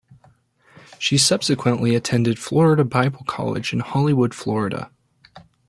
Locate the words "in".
3.71-3.81